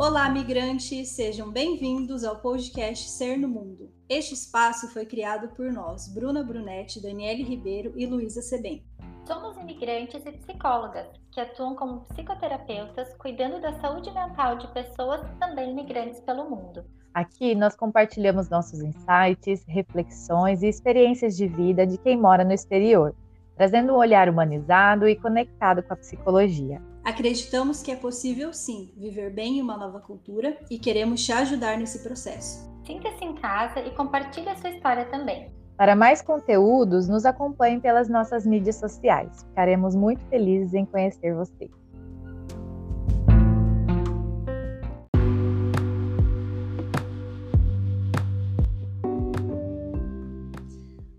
[0.00, 1.08] Olá, migrantes!
[1.08, 3.90] Sejam bem-vindos ao podcast Ser no Mundo.
[4.08, 8.84] Este espaço foi criado por nós, Bruna Brunetti, Daniele Ribeiro e Luísa Sebem.
[9.26, 15.72] Somos imigrantes e psicólogas que atuam como psicoterapeutas cuidando da saúde mental de pessoas também
[15.72, 16.84] imigrantes pelo mundo.
[17.12, 23.16] Aqui nós compartilhamos nossos insights, reflexões e experiências de vida de quem mora no exterior,
[23.56, 26.80] trazendo um olhar humanizado e conectado com a psicologia.
[27.08, 31.78] Acreditamos que é possível sim viver bem em uma nova cultura e queremos te ajudar
[31.78, 32.70] nesse processo.
[32.84, 35.50] Sinta-se em casa e compartilhe a sua história também.
[35.74, 39.42] Para mais conteúdos, nos acompanhe pelas nossas mídias sociais.
[39.42, 41.70] Ficaremos muito felizes em conhecer você.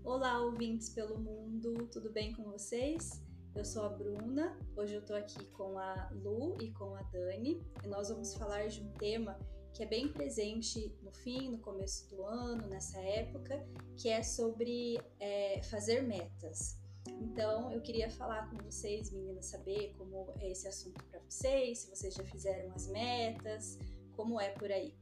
[0.04, 3.28] Olá, ouvintes pelo mundo, tudo bem com vocês?
[3.54, 7.60] Eu sou a Bruna, hoje eu tô aqui com a Lu e com a Dani
[7.84, 9.36] e nós vamos falar de um tema
[9.74, 15.00] que é bem presente no fim, no começo do ano, nessa época, que é sobre
[15.18, 16.78] é, fazer metas.
[17.08, 21.90] Então, eu queria falar com vocês, meninas, saber como é esse assunto para vocês, se
[21.90, 23.78] vocês já fizeram as metas,
[24.12, 24.94] como é por aí.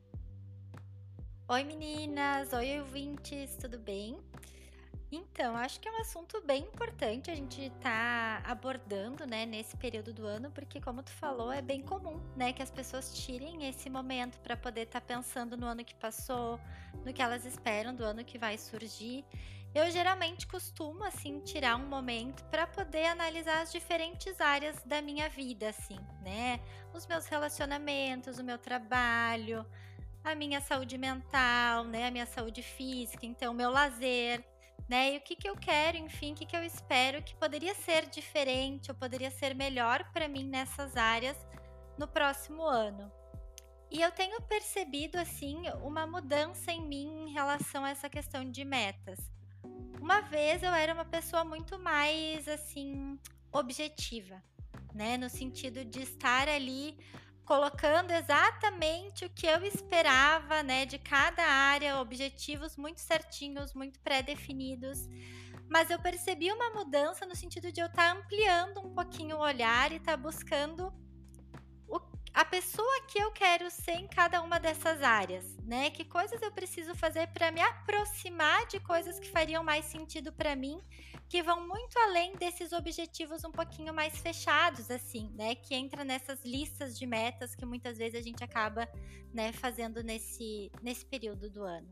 [1.51, 4.19] Oi meninas, oi ouvintes, tudo bem?
[5.11, 9.75] Então, acho que é um assunto bem importante a gente estar tá abordando, né, nesse
[9.77, 13.67] período do ano, porque como tu falou, é bem comum, né, que as pessoas tirem
[13.67, 16.61] esse momento para poder estar tá pensando no ano que passou,
[17.07, 19.25] no que elas esperam do ano que vai surgir.
[19.75, 25.29] Eu geralmente costumo assim tirar um momento para poder analisar as diferentes áreas da minha
[25.29, 26.61] vida, assim, né?
[26.93, 29.65] Os meus relacionamentos, o meu trabalho,
[30.25, 34.45] a minha saúde mental, né, a minha saúde física, então o meu lazer
[34.89, 35.15] né?
[35.15, 38.09] E o que, que eu quero, enfim, o que, que eu espero que poderia ser
[38.09, 41.37] diferente ou poderia ser melhor para mim nessas áreas
[41.99, 43.13] no próximo ano.
[43.91, 48.65] E eu tenho percebido, assim, uma mudança em mim em relação a essa questão de
[48.65, 49.19] metas.
[50.01, 53.19] Uma vez eu era uma pessoa muito mais, assim,
[53.53, 54.43] objetiva,
[54.95, 55.17] né?
[55.17, 56.99] No sentido de estar ali
[57.49, 65.09] colocando exatamente o que eu esperava, né, de cada área, objetivos muito certinhos, muito pré-definidos.
[65.67, 69.41] Mas eu percebi uma mudança no sentido de eu estar tá ampliando um pouquinho o
[69.41, 70.93] olhar e estar tá buscando
[71.89, 71.99] o,
[72.35, 75.91] a pessoa que eu quero ser em cada uma dessas áreas, né?
[75.91, 80.55] Que coisas eu preciso fazer para me aproximar de coisas que fariam mais sentido para
[80.55, 80.81] mim
[81.29, 85.55] que vão muito além desses objetivos um pouquinho mais fechados, assim, né?
[85.55, 88.89] Que entra nessas listas de metas que muitas vezes a gente acaba,
[89.33, 91.91] né, fazendo nesse, nesse período do ano.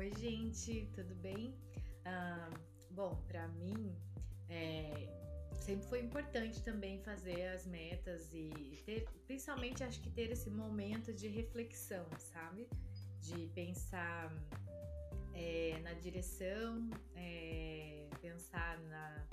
[0.00, 1.56] Oi, gente, tudo bem?
[2.04, 2.50] Ah,
[2.90, 3.96] bom, para mim,
[4.48, 5.25] é,
[5.66, 11.12] sempre foi importante também fazer as metas e ter, principalmente acho que ter esse momento
[11.12, 12.68] de reflexão, sabe?
[13.20, 14.32] De pensar
[15.34, 19.26] é, na direção, é, pensar na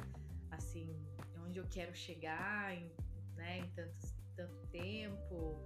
[0.49, 0.99] assim
[1.45, 2.91] onde eu quero chegar em,
[3.35, 5.61] né, em tanto, tanto tempo.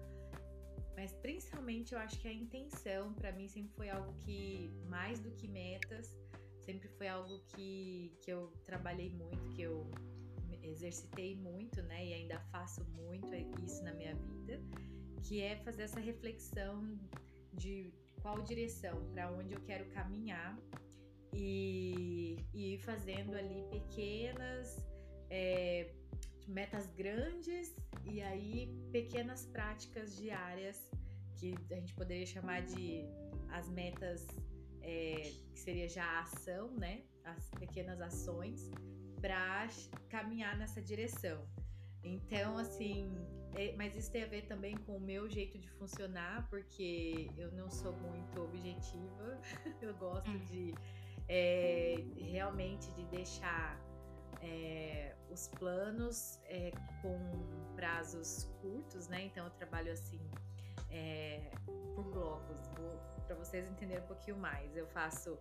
[0.98, 5.32] Mas principalmente eu acho que a intenção para mim sempre foi algo que mais do
[5.32, 6.18] que metas,
[6.60, 9.90] sempre foi algo que, que eu trabalhei muito, que eu
[10.70, 13.34] exercitei muito, né, e ainda faço muito
[13.64, 14.62] isso na minha vida,
[15.24, 16.98] que é fazer essa reflexão
[17.54, 20.58] de qual direção, para onde eu quero caminhar
[21.34, 24.78] e, ir fazendo ali pequenas
[25.30, 25.94] é,
[26.48, 27.76] metas grandes
[28.06, 30.90] e aí pequenas práticas diárias
[31.36, 33.06] que a gente poderia chamar de
[33.50, 34.26] as metas
[34.82, 37.04] é, que seria já a ação, né?
[37.24, 38.72] As pequenas ações
[39.22, 39.68] para
[40.10, 41.48] caminhar nessa direção.
[42.04, 43.12] Então, assim,
[43.56, 47.52] é, mas isso tem a ver também com o meu jeito de funcionar, porque eu
[47.52, 49.42] não sou muito objetiva,
[49.82, 50.40] eu gosto hum.
[50.46, 50.74] de
[51.28, 53.80] é, realmente de deixar
[54.42, 57.18] é, os planos é, com
[57.76, 59.26] prazos curtos, né?
[59.26, 60.22] Então eu trabalho assim
[60.90, 61.52] é,
[61.96, 62.60] por blocos,
[63.26, 64.76] para vocês entenderem um pouquinho mais.
[64.76, 65.38] Eu faço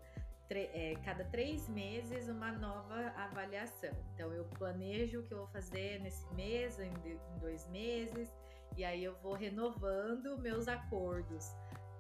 [0.51, 3.91] é, cada três meses uma nova avaliação.
[4.15, 8.33] Então eu planejo o que eu vou fazer nesse mês, em, em dois meses,
[8.77, 11.53] e aí eu vou renovando meus acordos,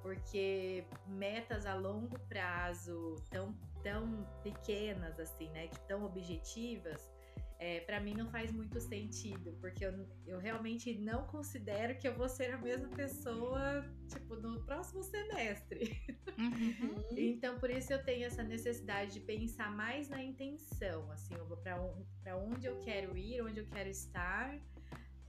[0.03, 7.11] porque metas a longo prazo tão, tão pequenas assim, né, tão objetivas,
[7.59, 12.15] é, para mim não faz muito sentido, porque eu, eu realmente não considero que eu
[12.15, 15.97] vou ser a mesma pessoa, tipo, no próximo semestre.
[16.39, 17.17] Uhum.
[17.17, 22.67] então, por isso eu tenho essa necessidade de pensar mais na intenção, assim, para onde
[22.67, 24.61] eu quero ir, onde eu quero estar,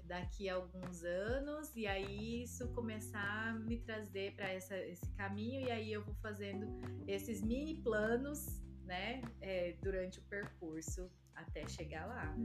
[0.03, 5.69] daqui a alguns anos e aí isso começar a me trazer para esse caminho e
[5.69, 6.65] aí eu vou fazendo
[7.05, 12.35] esses mini planos, né, é, durante o percurso até chegar lá,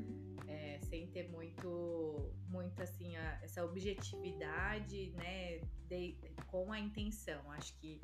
[0.46, 7.50] é, sem ter muito, muito assim a, essa objetividade, né, de, com a intenção.
[7.52, 8.00] Acho que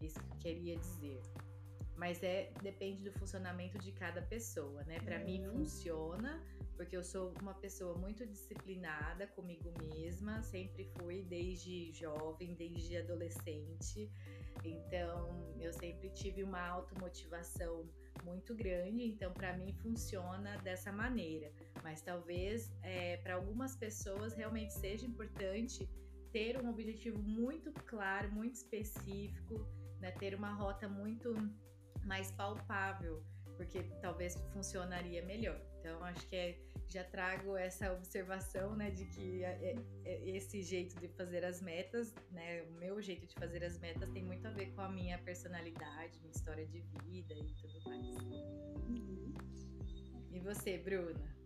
[0.00, 1.20] isso que eu queria dizer.
[1.96, 4.98] Mas é depende do funcionamento de cada pessoa, né?
[5.00, 5.24] Para uhum.
[5.24, 6.42] mim funciona
[6.80, 14.10] porque eu sou uma pessoa muito disciplinada comigo mesma, sempre fui desde jovem, desde adolescente.
[14.64, 17.86] Então, eu sempre tive uma automotivação
[18.24, 21.52] muito grande, então para mim funciona dessa maneira.
[21.82, 25.88] Mas talvez é, para algumas pessoas realmente seja importante
[26.32, 29.66] ter um objetivo muito claro, muito específico,
[30.00, 30.10] né?
[30.12, 31.34] ter uma rota muito
[32.04, 33.22] mais palpável,
[33.56, 35.60] porque talvez funcionaria melhor.
[35.80, 40.62] Então, acho que é, já trago essa observação, né, de que é, é, é, esse
[40.62, 44.46] jeito de fazer as metas, né, o meu jeito de fazer as metas tem muito
[44.46, 48.06] a ver com a minha personalidade, minha história de vida e tudo mais.
[48.88, 49.34] Uhum.
[50.32, 51.40] E você, Bruna?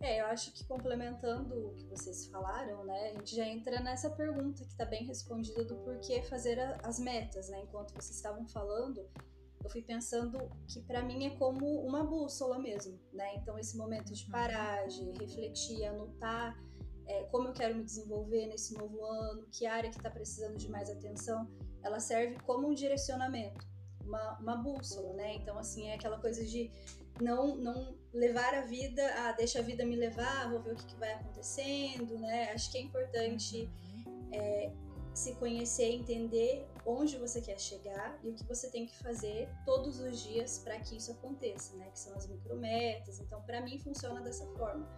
[0.00, 4.08] É, eu acho que complementando o que vocês falaram, né, a gente já entra nessa
[4.08, 7.60] pergunta que está bem respondida do porquê fazer a, as metas, né?
[7.60, 9.06] Enquanto vocês estavam falando,
[9.62, 13.34] eu fui pensando que para mim é como uma bússola mesmo, né?
[13.36, 14.30] Então esse momento de uhum.
[14.30, 16.56] parar, de refletir, anotar
[17.06, 20.68] é, como eu quero me desenvolver nesse novo ano, que área que está precisando de
[20.70, 21.50] mais atenção,
[21.82, 23.66] ela serve como um direcionamento,
[24.00, 25.34] uma, uma bússola, né?
[25.34, 26.70] Então assim é aquela coisa de
[27.20, 30.86] não não levar a vida, ah, deixa a vida me levar, vou ver o que,
[30.86, 32.52] que vai acontecendo, né?
[32.52, 33.68] Acho que é importante
[34.06, 34.28] uhum.
[34.32, 34.72] é,
[35.14, 40.00] se conhecer, entender onde você quer chegar e o que você tem que fazer todos
[40.00, 41.90] os dias para que isso aconteça, né?
[41.90, 43.20] Que são as micrometas.
[43.20, 44.88] Então, para mim funciona dessa forma.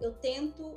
[0.00, 0.76] Eu tento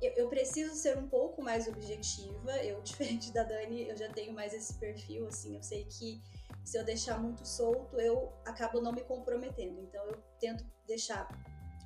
[0.00, 2.52] eu, preciso ser um pouco mais objetiva.
[2.58, 5.56] Eu, diferente da Dani, eu já tenho mais esse perfil, assim.
[5.56, 6.22] Eu sei que
[6.64, 9.80] se eu deixar muito solto, eu acabo não me comprometendo.
[9.80, 11.28] Então, eu tento deixar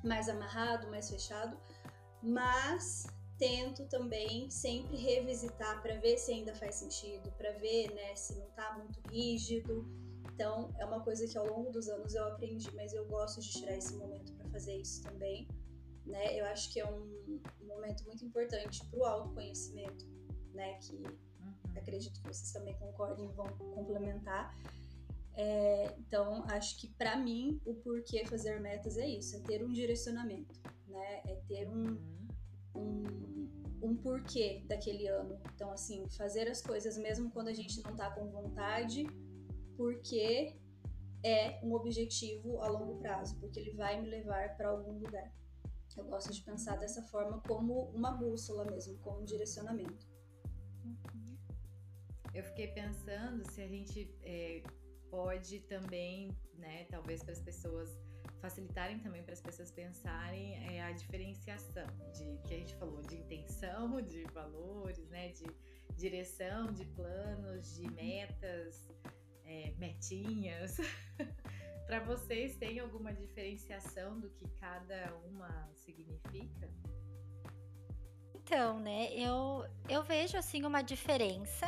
[0.03, 1.57] mais amarrado, mais fechado.
[2.21, 3.05] Mas
[3.39, 8.47] tento também sempre revisitar para ver se ainda faz sentido, para ver né, se não
[8.47, 9.87] está muito rígido.
[10.33, 13.49] Então, é uma coisa que ao longo dos anos eu aprendi, mas eu gosto de
[13.49, 15.47] tirar esse momento para fazer isso também.
[16.05, 16.39] Né?
[16.39, 20.05] Eu acho que é um, momento muito importante para o autoconhecimento,
[20.53, 20.73] né?
[20.75, 21.13] que uhum.
[21.75, 24.53] acredito que vocês também concordem e vão complementar.
[25.33, 29.71] É, então, acho que para mim, o porquê fazer metas é isso: é ter um
[29.71, 30.53] direcionamento,
[30.87, 31.21] né?
[31.25, 32.18] é ter um.
[32.79, 33.19] Uhum
[33.81, 35.39] um, um porquê daquele ano.
[35.53, 39.05] Então, assim, fazer as coisas mesmo quando a gente não tá com vontade,
[39.75, 40.55] porque
[41.23, 45.33] é um objetivo a longo prazo, porque ele vai me levar para algum lugar.
[45.97, 50.07] Eu gosto de pensar dessa forma como uma bússola mesmo, como um direcionamento.
[52.33, 54.63] Eu fiquei pensando se a gente é,
[55.09, 57.89] pode também, né, talvez para as pessoas
[58.39, 63.17] facilitarem também para as pessoas pensarem é, a diferenciação de que a gente falou de
[63.17, 65.45] intenção, de valores, né, de
[65.95, 68.89] direção, de planos, de metas,
[69.45, 70.77] é, metinhas.
[71.85, 76.69] para vocês tem alguma diferenciação do que cada uma significa?
[78.33, 81.67] Então, né, eu, eu vejo assim uma diferença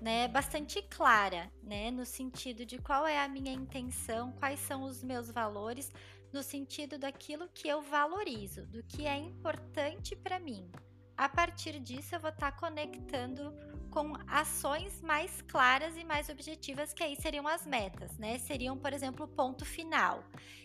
[0.00, 5.02] né, bastante clara, né, no sentido de qual é a minha intenção, quais são os
[5.02, 5.90] meus valores,
[6.32, 10.70] no sentido daquilo que eu valorizo, do que é importante para mim.
[11.16, 13.52] A partir disso, eu vou estar tá conectando
[13.90, 18.38] com ações mais claras e mais objetivas, que aí seriam as metas, né?
[18.38, 20.22] Seriam, por exemplo, o ponto final.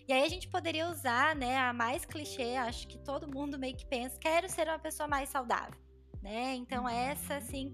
[0.08, 3.76] E aí a gente poderia usar, né, a mais clichê, acho que todo mundo meio
[3.76, 5.80] que pensa, quero ser uma pessoa mais saudável,
[6.22, 6.54] né?
[6.56, 7.74] Então, essa, assim,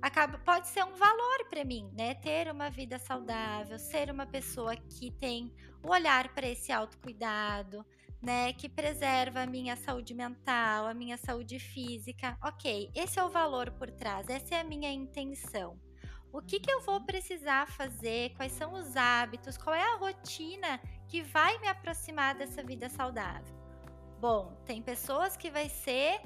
[0.00, 2.14] acaba pode ser um valor para mim, né?
[2.14, 5.52] Ter uma vida saudável, ser uma pessoa que tem
[5.82, 7.84] o olhar para esse autocuidado,
[8.22, 8.52] né?
[8.52, 12.36] Que preserva a minha saúde mental, a minha saúde física.
[12.42, 15.78] Ok, esse é o valor por trás, essa é a minha intenção.
[16.32, 18.34] O que, que eu vou precisar fazer?
[18.36, 19.56] Quais são os hábitos?
[19.56, 20.78] Qual é a rotina
[21.08, 23.56] que vai me aproximar dessa vida saudável?
[24.20, 26.20] Bom, tem pessoas que vai ser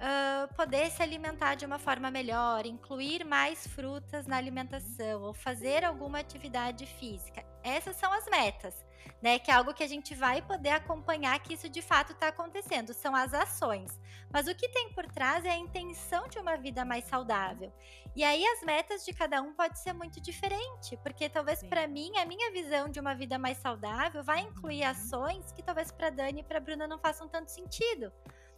[0.00, 5.84] uh, poder se alimentar de uma forma melhor, incluir mais frutas na alimentação ou fazer
[5.84, 7.44] alguma atividade física.
[7.62, 8.74] Essas são as metas,
[9.22, 9.38] né?
[9.38, 12.94] Que é algo que a gente vai poder acompanhar que isso de fato está acontecendo,
[12.94, 14.00] são as ações.
[14.32, 17.72] Mas o que tem por trás é a intenção de uma vida mais saudável.
[18.16, 22.16] E aí as metas de cada um pode ser muito diferente, porque talvez para mim
[22.16, 24.90] a minha visão de uma vida mais saudável vai incluir uhum.
[24.90, 28.12] ações que talvez para Dani e para Bruna não façam tanto sentido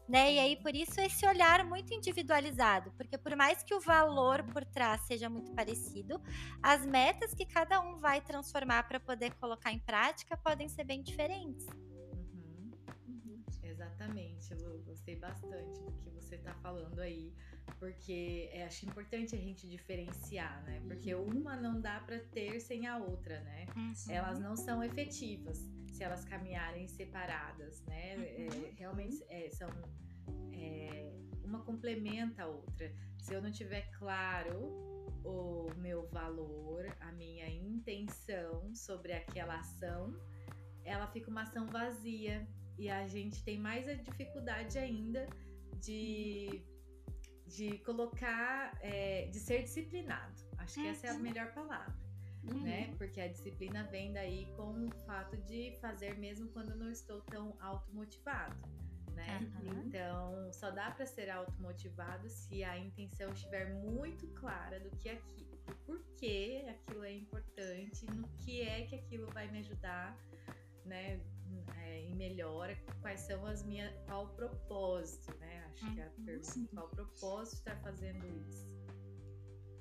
[0.09, 0.33] né?
[0.35, 4.65] E aí por isso esse olhar muito individualizado, porque por mais que o valor por
[4.65, 6.21] trás seja muito parecido,
[6.63, 11.03] as metas que cada um vai transformar para poder colocar em prática podem ser bem
[11.03, 11.67] diferentes.
[11.67, 12.71] Uhum.
[13.09, 13.43] Uhum.
[13.63, 14.83] Exatamente, Lu.
[14.85, 17.33] Gostei bastante do que você está falando aí,
[17.78, 20.81] porque é, acho importante a gente diferenciar, né?
[20.87, 21.40] Porque uhum.
[21.40, 23.66] uma não dá para ter sem a outra, né?
[23.76, 23.92] Uhum.
[24.09, 25.59] Elas não são efetivas
[25.90, 28.14] se elas caminharem separadas, né?
[28.14, 28.73] É, uhum.
[28.76, 29.69] realmente é, são
[30.52, 31.12] é,
[31.45, 32.92] uma complementa a outra.
[33.19, 34.92] Se eu não tiver claro
[35.25, 40.14] o meu valor, a minha intenção sobre aquela ação,
[40.85, 42.47] ela fica uma ação vazia
[42.78, 45.26] e a gente tem mais a dificuldade ainda
[45.81, 46.64] de
[47.57, 50.43] de colocar, é, de ser disciplinado.
[50.59, 52.03] Acho que essa é a melhor palavra
[52.45, 52.63] uhum.
[52.63, 52.95] né?
[52.99, 57.57] Porque a disciplina vem daí com o fato de fazer mesmo quando não estou tão
[57.61, 58.57] automotivado.
[59.15, 59.51] Né?
[59.63, 59.83] Uhum.
[59.83, 65.45] Então, só dá para ser automotivado se a intenção estiver muito clara do que aqui,
[65.67, 70.17] do porquê aquilo é importante, no que é que aquilo vai me ajudar,
[70.87, 71.21] né?
[71.77, 75.65] É, em melhora, quais são as minhas, qual o propósito, né?
[75.73, 78.67] Acho que é a uhum, pergunta, qual o propósito estar fazendo isso?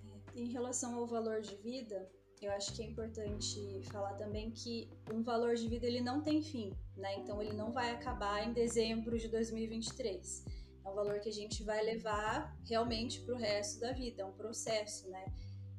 [0.05, 2.09] É, em relação ao valor de vida,
[2.41, 6.41] eu acho que é importante falar também que um valor de vida ele não tem
[6.41, 7.19] fim, né?
[7.19, 10.45] Então ele não vai acabar em dezembro de 2023.
[10.83, 14.25] É um valor que a gente vai levar realmente para o resto da vida, é
[14.25, 15.25] um processo, né?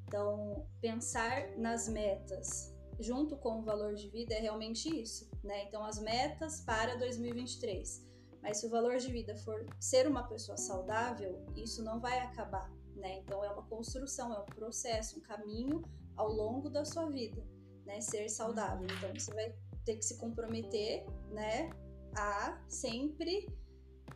[0.07, 2.72] Então pensar nas metas
[3.03, 5.65] junto com o valor de vida é realmente isso, né?
[5.65, 8.07] Então as metas para 2023.
[8.43, 12.71] Mas se o valor de vida for ser uma pessoa saudável, isso não vai acabar,
[12.97, 13.19] né?
[13.19, 15.83] Então é uma construção, é um processo, um caminho
[16.17, 17.45] ao longo da sua vida,
[17.85, 18.01] né?
[18.01, 18.87] Ser saudável.
[18.99, 19.55] Então você vai
[19.85, 21.71] ter que se comprometer, né,
[22.15, 23.49] a sempre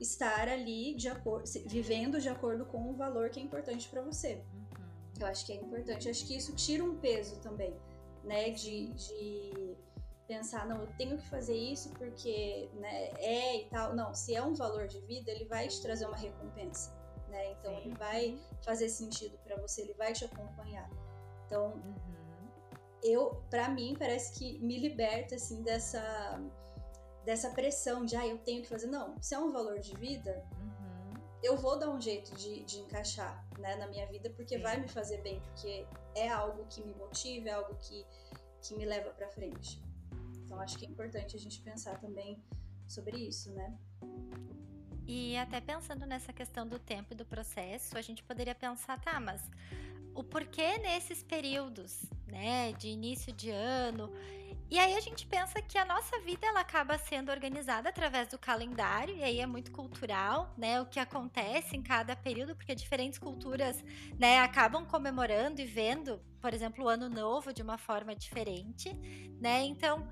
[0.01, 4.45] estar ali de acordo, vivendo de acordo com o valor que é importante para você.
[4.53, 4.67] Uhum.
[5.21, 6.09] Eu acho que é importante.
[6.09, 7.75] Acho que isso tira um peso também,
[8.27, 9.77] né, de, de
[10.27, 13.95] pensar, não, eu tenho que fazer isso porque né, é e tal.
[13.95, 16.93] Não, se é um valor de vida, ele vai te trazer uma recompensa,
[17.29, 17.53] né?
[17.53, 17.81] Então Sim.
[17.81, 20.91] ele vai fazer sentido para você, ele vai te acompanhar.
[21.47, 21.95] Então, uhum.
[23.03, 26.43] eu, para mim, parece que me liberta assim dessa
[27.25, 28.87] dessa pressão de, ah, eu tenho que fazer.
[28.87, 30.76] Não, se é um valor de vida, uhum.
[31.43, 34.63] Eu vou dar um jeito de, de encaixar né, na minha vida, porque Sim.
[34.63, 38.07] vai me fazer bem, porque é algo que me motiva, é algo que,
[38.63, 39.83] que me leva para frente.
[40.45, 42.43] Então, acho que é importante a gente pensar também
[42.87, 43.77] sobre isso, né?
[45.07, 49.21] E até pensando nessa questão do tempo e do processo, a gente poderia pensar, tá,
[49.21, 49.41] mas
[50.15, 54.11] o porquê nesses períodos, né, de início de ano.
[54.69, 58.39] E aí a gente pensa que a nossa vida ela acaba sendo organizada através do
[58.39, 63.17] calendário, e aí é muito cultural, né, o que acontece em cada período, porque diferentes
[63.17, 63.85] culturas,
[64.19, 68.93] né, acabam comemorando e vendo, por exemplo, o ano novo de uma forma diferente,
[69.41, 69.63] né?
[69.63, 70.09] Então,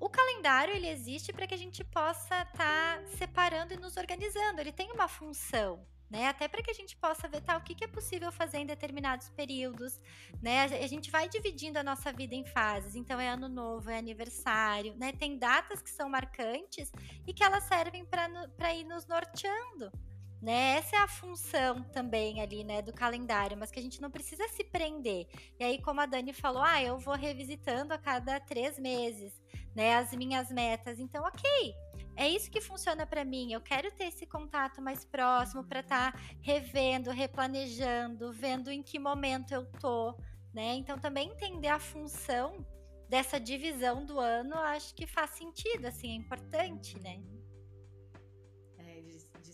[0.00, 4.60] o calendário ele existe para que a gente possa estar tá separando e nos organizando.
[4.60, 6.26] Ele tem uma função, né?
[6.26, 8.66] Até para que a gente possa ver tá, o que, que é possível fazer em
[8.66, 10.00] determinados períodos,
[10.40, 10.64] né?
[10.64, 12.94] A gente vai dividindo a nossa vida em fases.
[12.94, 15.12] Então é ano novo, é aniversário, né?
[15.12, 16.90] Tem datas que são marcantes
[17.26, 19.92] e que elas servem para ir nos norteando,
[20.40, 20.76] né?
[20.76, 24.46] Essa é a função também ali, né, do calendário, mas que a gente não precisa
[24.48, 25.26] se prender.
[25.58, 29.32] E aí, como a Dani falou, ah, eu vou revisitando a cada três meses,
[29.74, 30.98] né, as minhas metas.
[31.00, 31.74] Então, ok,
[32.18, 33.52] é isso que funciona para mim.
[33.52, 38.98] Eu quero ter esse contato mais próximo para estar tá revendo, replanejando, vendo em que
[38.98, 40.14] momento eu tô,
[40.52, 40.74] né?
[40.74, 42.66] Então, também entender a função
[43.08, 47.22] dessa divisão do ano, acho que faz sentido, assim, é importante, né?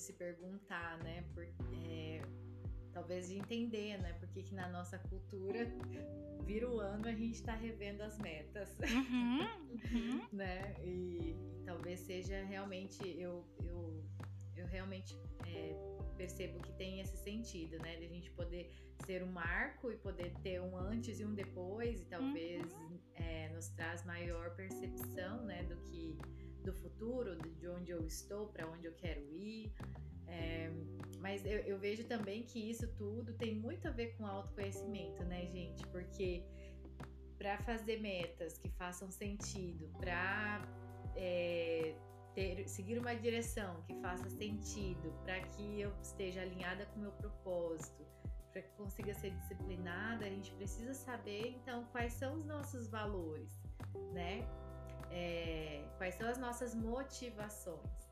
[0.04, 1.24] se perguntar, né?
[1.32, 1.52] Por, é,
[3.04, 4.14] talvez de entender, né?
[4.14, 5.68] Porque que na nossa cultura
[6.42, 9.40] vira o ano a gente está revendo as metas, uhum,
[9.92, 10.28] uhum.
[10.32, 10.74] né?
[10.82, 14.02] E, e, talvez seja realmente eu eu,
[14.56, 15.14] eu realmente
[15.46, 15.74] é,
[16.16, 17.94] percebo que tem esse sentido, né?
[17.96, 18.70] De a gente poder
[19.04, 22.98] ser um marco e poder ter um antes e um depois e talvez uhum.
[23.16, 25.62] é, nos traz maior percepção, né?
[25.64, 26.16] Do que
[26.64, 29.70] do futuro, de onde eu estou, para onde eu quero ir.
[30.28, 30.70] É,
[31.20, 35.46] mas eu, eu, vejo também que isso tudo tem muito a ver com autoconhecimento, né,
[35.46, 35.86] gente?
[35.88, 36.44] Porque
[37.38, 40.66] para fazer metas que façam sentido, para
[41.16, 41.94] é,
[42.34, 47.12] ter, seguir uma direção que faça sentido, para que eu esteja alinhada com o meu
[47.12, 48.04] propósito,
[48.52, 53.60] para que consiga ser disciplinada, a gente precisa saber então quais são os nossos valores,
[54.12, 54.46] né?
[55.14, 58.03] é, quais são as nossas motivações.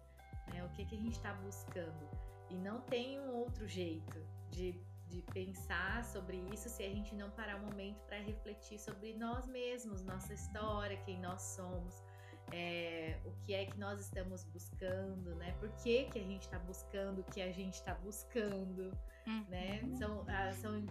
[0.49, 0.65] Né?
[0.65, 2.09] O que, que a gente está buscando.
[2.51, 4.19] E não tem um outro jeito
[4.51, 9.15] de, de pensar sobre isso se a gente não parar um momento para refletir sobre
[9.15, 12.03] nós mesmos, nossa história, quem nós somos.
[12.51, 15.53] É, o que é que nós estamos buscando, né?
[15.59, 18.93] Por que, que a gente está buscando o que a gente está buscando,
[19.27, 19.47] uhum.
[19.49, 19.81] né?
[19.97, 20.85] São, ah, são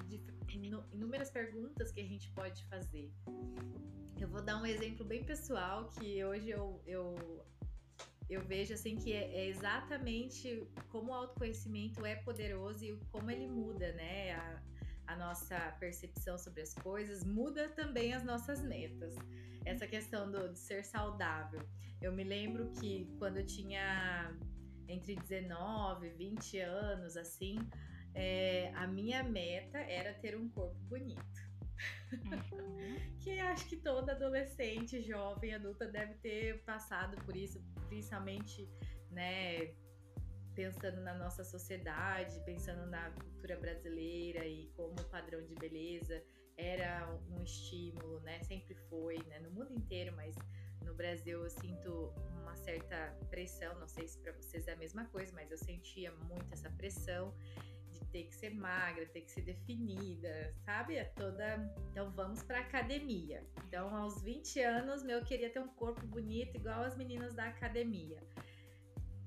[0.91, 3.12] inúmeras perguntas que a gente pode fazer.
[4.20, 7.43] Eu vou dar um exemplo bem pessoal que hoje eu, eu
[8.31, 13.45] eu vejo assim que é, é, exatamente como o autoconhecimento é poderoso e como ele
[13.45, 14.31] muda, né?
[14.31, 14.61] A,
[15.07, 19.13] a nossa percepção sobre as coisas, muda também as nossas metas.
[19.65, 21.61] Essa questão do, de ser saudável.
[22.01, 24.33] Eu me lembro que quando eu tinha
[24.88, 27.59] entre 19 e 20 anos, assim,
[28.13, 31.50] é, a minha meta era ter um corpo bonito.
[32.11, 32.97] Uhum.
[33.19, 38.69] que acho que toda adolescente, jovem, adulta deve ter passado por isso, principalmente,
[39.09, 39.73] né,
[40.55, 46.21] pensando na nossa sociedade, pensando na cultura brasileira e como o padrão de beleza
[46.57, 48.41] era um estímulo, né?
[48.43, 49.39] Sempre foi, né?
[49.39, 50.35] No mundo inteiro, mas
[50.85, 55.05] no Brasil eu sinto uma certa pressão, não sei se para vocês é a mesma
[55.05, 57.33] coisa, mas eu sentia muito essa pressão
[58.12, 60.96] ter que ser magra, ter que ser definida, sabe?
[60.96, 61.74] É toda.
[61.91, 63.44] Então vamos para academia.
[63.68, 67.46] Então, aos 20 anos, meu, eu queria ter um corpo bonito, igual as meninas da
[67.46, 68.18] academia.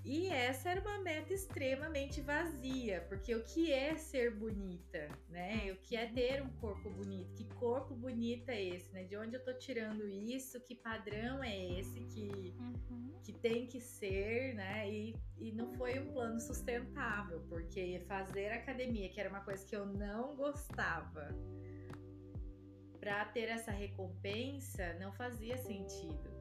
[0.05, 5.73] E essa era uma meta extremamente vazia, porque o que é ser bonita, né?
[5.73, 7.33] O que é ter um corpo bonito?
[7.33, 9.05] Que corpo bonito é esse, né?
[9.05, 10.61] De onde eu tô tirando isso?
[10.61, 13.13] Que padrão é esse que, uhum.
[13.23, 14.91] que tem que ser, né?
[14.91, 19.75] E, e não foi um plano sustentável, porque fazer academia, que era uma coisa que
[19.75, 21.29] eu não gostava,
[23.01, 26.34] para ter essa recompensa não fazia sentido.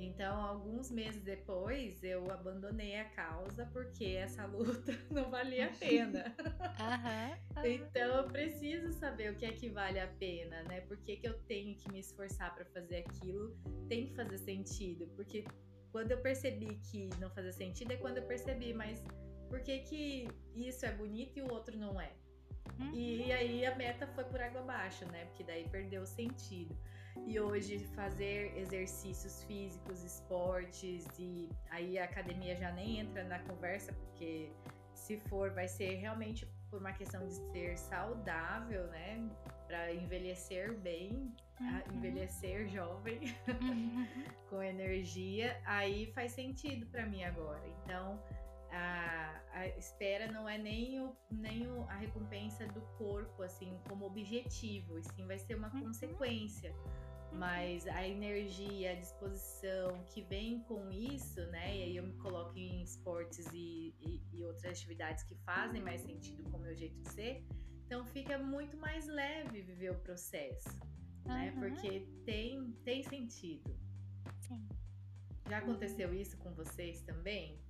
[0.00, 6.34] Então, alguns meses depois, eu abandonei a causa porque essa luta não valia a pena.
[6.38, 7.66] Uhum, uhum.
[7.66, 10.80] Então, eu preciso saber o que é que vale a pena, né?
[10.80, 13.54] Por que, que eu tenho que me esforçar para fazer aquilo?
[13.88, 15.44] Tem que fazer sentido, porque
[15.92, 19.04] quando eu percebi que não fazia sentido é quando eu percebi, mas
[19.50, 22.12] por que, que isso é bonito e o outro não é?
[22.78, 22.94] Uhum.
[22.94, 25.26] E aí a meta foi por água abaixo, né?
[25.26, 26.74] Porque daí perdeu o sentido.
[27.26, 33.92] E hoje fazer exercícios físicos, esportes e aí a academia já nem entra na conversa,
[33.92, 34.50] porque
[34.94, 39.28] se for vai ser realmente por uma questão de ser saudável, né?
[39.66, 41.96] Para envelhecer bem, uhum.
[41.96, 44.06] envelhecer jovem, uhum.
[44.48, 47.62] com energia, aí faz sentido para mim agora.
[47.82, 48.22] Então,
[48.70, 54.06] a, a, espera não é nem, o, nem o, a recompensa do corpo, assim, como
[54.06, 55.84] objetivo, e sim vai ser uma uhum.
[55.84, 56.74] consequência.
[57.32, 61.76] Mas a energia, a disposição que vem com isso, né?
[61.76, 66.00] E aí eu me coloco em esportes e, e, e outras atividades que fazem mais
[66.00, 67.44] sentido com o meu jeito de ser.
[67.86, 70.68] Então fica muito mais leve viver o processo,
[71.24, 71.32] uhum.
[71.32, 71.54] né?
[71.56, 73.78] Porque tem, tem sentido.
[74.40, 74.68] Sim.
[75.48, 77.60] Já aconteceu isso com vocês também?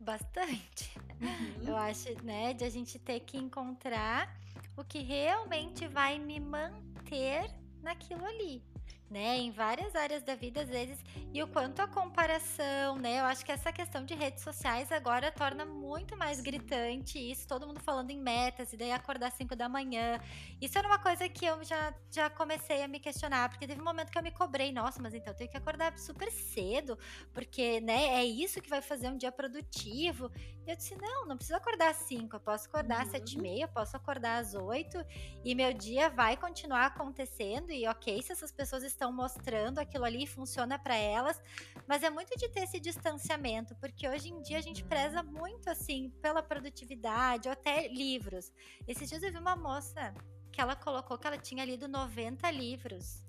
[0.00, 0.90] Bastante.
[1.20, 1.68] Uhum.
[1.68, 4.34] Eu acho, né, de a gente ter que encontrar
[4.76, 7.50] o que realmente vai me manter
[7.82, 8.69] naquilo ali
[9.10, 10.98] né, em várias áreas da vida às vezes,
[11.34, 15.32] e o quanto a comparação, né, eu acho que essa questão de redes sociais agora
[15.32, 19.56] torna muito mais gritante isso, todo mundo falando em metas, e daí acordar às 5
[19.56, 20.20] da manhã,
[20.60, 23.84] isso era uma coisa que eu já, já comecei a me questionar, porque teve um
[23.84, 26.96] momento que eu me cobrei, nossa, mas então eu tenho que acordar super cedo,
[27.32, 30.30] porque, né, é isso que vai fazer um dia produtivo,
[30.64, 33.12] e eu disse, não, não preciso acordar às 5, eu posso acordar às uhum.
[33.12, 35.04] 7 e meia, posso acordar às 8,
[35.44, 40.04] e meu dia vai continuar acontecendo, e ok, se essas pessoas estão estão mostrando aquilo
[40.04, 41.40] ali funciona para elas,
[41.88, 45.70] mas é muito de ter esse distanciamento, porque hoje em dia a gente preza muito
[45.70, 48.52] assim pela produtividade, ou até livros.
[48.86, 50.14] Esses dias eu vi uma moça
[50.52, 53.24] que ela colocou que ela tinha lido 90 livros.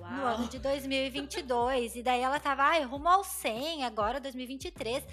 [0.00, 0.10] Uau.
[0.10, 5.04] No ano de 2022, e daí ela tava, ai, rumo ao 100, agora 2023.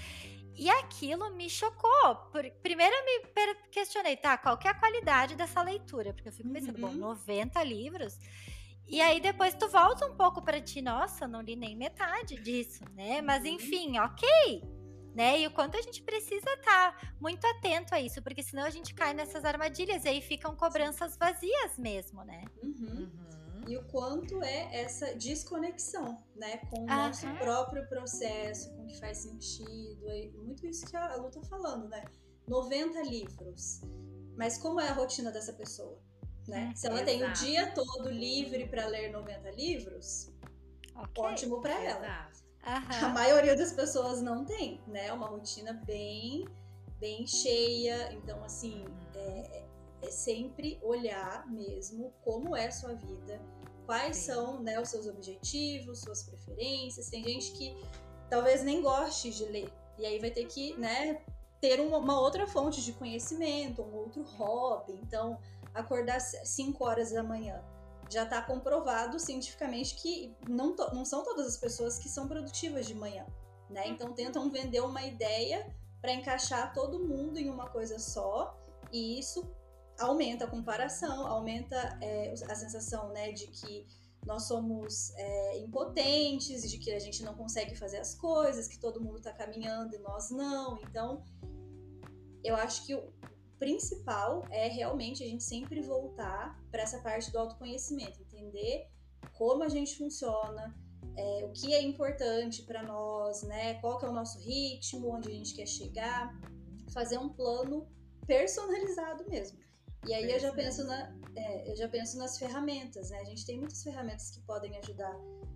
[0.55, 2.15] E aquilo me chocou.
[2.63, 6.13] Primeiro eu me questionei, tá, qual que é a qualidade dessa leitura?
[6.13, 6.93] Porque eu fico pensando, uhum.
[6.93, 8.17] bom, 90 livros.
[8.87, 12.83] E aí depois tu volta um pouco para ti, nossa, não li nem metade disso,
[12.95, 13.21] né?
[13.21, 13.49] Mas uhum.
[13.49, 14.63] enfim, ok.
[15.13, 15.41] Né?
[15.41, 18.69] E o quanto a gente precisa estar tá muito atento a isso, porque senão a
[18.69, 22.45] gente cai nessas armadilhas e aí ficam cobranças vazias mesmo, né?
[22.61, 23.09] Uhum.
[23.57, 23.67] Uhum.
[23.67, 28.97] E o quanto é essa desconexão, né, com o nosso próprio processo, com o que
[28.97, 32.05] faz sentido, é muito isso que a Lu tá falando, né?
[32.47, 33.81] 90 livros.
[34.37, 35.99] Mas como é a rotina dessa pessoa?
[36.47, 36.71] Né?
[36.75, 37.11] Se ela Exato.
[37.11, 40.31] tem o dia todo livre para ler 90 livros,
[40.95, 41.23] okay.
[41.23, 42.29] ótimo para ela.
[42.63, 45.07] a maioria das pessoas não tem, né?
[45.07, 46.47] É uma rotina bem,
[46.99, 48.13] bem cheia.
[48.13, 48.95] Então, assim, uhum.
[49.15, 49.63] é,
[50.03, 53.41] é sempre olhar mesmo como é a sua vida,
[53.85, 54.31] quais Sim.
[54.31, 57.09] são né, os seus objetivos, suas preferências.
[57.09, 57.75] Tem gente que
[58.29, 59.71] talvez nem goste de ler.
[59.97, 61.21] E aí vai ter que, né,
[61.59, 64.93] ter uma, uma outra fonte de conhecimento, um outro hobby.
[65.01, 65.39] Então,
[65.79, 67.63] acordar 5 horas da manhã
[68.09, 72.95] já está comprovado cientificamente que não, não são todas as pessoas que são produtivas de
[72.95, 73.25] manhã,
[73.69, 73.87] né?
[73.87, 75.69] Então tentam vender uma ideia
[76.01, 78.57] para encaixar todo mundo em uma coisa só
[78.93, 79.49] e isso
[79.99, 83.85] aumenta a comparação, aumenta é, a sensação, né, de que
[84.25, 89.01] nós somos é, impotentes, de que a gente não consegue fazer as coisas, que todo
[89.01, 90.77] mundo está caminhando e nós não.
[90.83, 91.23] Então,
[92.43, 92.93] eu acho que
[93.57, 98.87] principal é realmente a gente sempre voltar para essa parte do autoconhecimento, entender
[99.33, 100.75] como a gente funciona,
[101.15, 103.75] é, o que é importante para nós, né?
[103.75, 106.39] Qual que é o nosso ritmo, onde a gente quer chegar,
[106.91, 107.87] fazer um plano
[108.25, 109.59] personalizado mesmo.
[110.07, 113.19] E aí eu já penso na, é, eu já penso nas ferramentas, né?
[113.19, 115.15] A gente tem muitas ferramentas que podem ajudar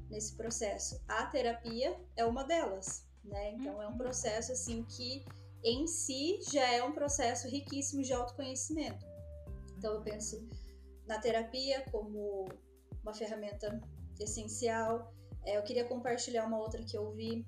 [0.10, 1.02] nesse processo.
[1.08, 3.52] A terapia é uma delas, né?
[3.52, 3.98] Então é um uhum.
[3.98, 5.24] processo assim que
[5.64, 9.06] em si já é um processo riquíssimo de autoconhecimento.
[9.78, 10.48] Então eu penso
[11.08, 12.48] na terapia como
[13.04, 13.82] uma ferramenta
[14.20, 15.14] essencial.
[15.46, 17.46] É, eu queria compartilhar uma outra que eu vi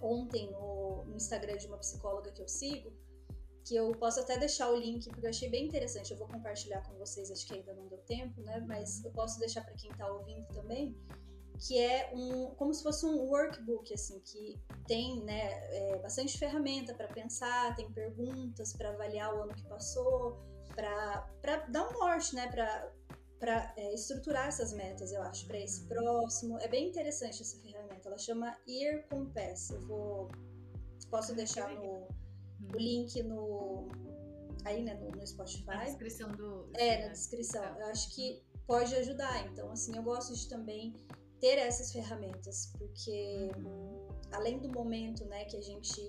[0.00, 2.92] ontem no, no Instagram de uma psicóloga que eu sigo,
[3.64, 6.12] que eu posso até deixar o link, porque eu achei bem interessante.
[6.12, 8.62] Eu vou compartilhar com vocês, acho que ainda não deu tempo, né?
[8.66, 10.94] Mas eu posso deixar para quem está ouvindo também,
[11.58, 16.94] que é um como se fosse um workbook, assim, que tem né, é, bastante ferramenta
[16.94, 20.42] para pensar, tem perguntas para avaliar o ano que passou,
[20.74, 22.48] para dar um norte, né?
[23.38, 25.88] Para é, estruturar essas metas, eu acho, para esse uhum.
[25.88, 26.58] próximo.
[26.60, 28.08] É bem interessante essa ferramenta.
[28.08, 29.70] Ela chama Ear Compass.
[29.70, 30.30] Eu vou.
[31.10, 32.08] Posso deixar no
[32.72, 33.88] o link no
[34.64, 35.66] aí, né, no, no Spotify.
[35.66, 36.70] Na descrição do.
[36.74, 37.64] É, na descrição.
[37.78, 39.46] Eu acho que pode ajudar.
[39.46, 40.94] Então, assim, eu gosto de também
[41.44, 44.08] ter essas ferramentas, porque uhum.
[44.32, 46.00] além do momento, né, que a gente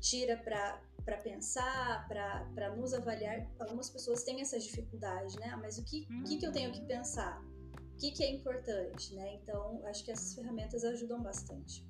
[0.00, 5.50] tira para pensar, para nos avaliar, algumas pessoas têm essa dificuldade, né?
[5.52, 6.24] Ah, mas o que, uhum.
[6.24, 7.38] que, que eu tenho que pensar?
[7.92, 9.34] O que, que é importante, né?
[9.34, 11.86] Então, acho que essas ferramentas ajudam bastante.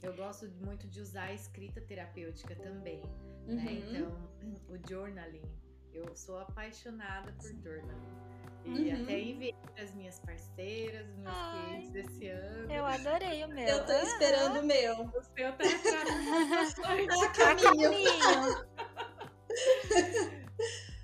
[0.00, 3.02] Eu gosto muito de usar a escrita terapêutica também,
[3.44, 3.48] né?
[3.48, 3.56] uhum.
[3.56, 3.72] né?
[3.72, 5.42] Então, o journaling,
[6.06, 8.18] eu sou apaixonada por journaling.
[8.64, 9.02] E uhum.
[9.02, 12.72] até enviei para as minhas parceiras, meus Ai, clientes desse ano.
[12.72, 13.66] Eu adorei o meu.
[13.66, 15.06] Eu tô esperando o meu.
[15.06, 16.78] O seu tá atrás.
[17.18, 18.68] a caminho.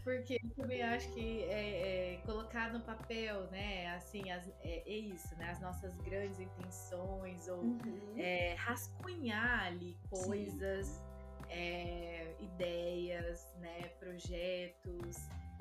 [0.05, 4.99] Porque eu também acho que é, é, colocar no papel, né, assim, as, é, é,
[4.99, 8.15] isso, né, as nossas grandes intenções, ou uhum.
[8.19, 11.03] É, rascunhar ali coisas,
[11.49, 15.17] é, ideias, né, projetos,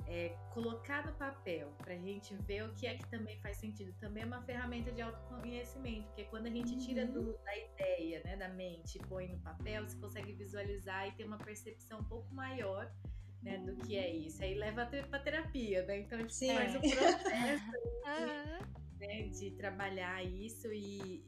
[0.06, 3.92] é, colocar no papel para a gente ver o que é que também faz sentido.
[3.98, 7.44] Também é uma ferramenta de autoconhecimento, porque quando a gente tira do, uhum.
[7.44, 11.38] da ideia, né, da mente e põe no papel, você consegue visualizar e ter uma
[11.38, 12.92] percepção um pouco maior
[13.44, 14.42] né, do que é isso.
[14.42, 15.98] Aí leva para terapia, né?
[16.00, 16.54] Então a gente Sim.
[16.54, 17.64] faz o processo
[18.98, 21.22] né, de trabalhar isso e